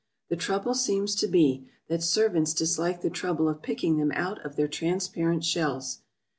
[0.29, 4.55] The trouble seems to be, that servants dislike the trouble of picking them out of
[4.55, 5.99] their transparent shells.